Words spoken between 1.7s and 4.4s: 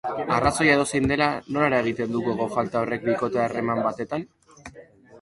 eragiten du gogo falta horrek bikote harreman batetan?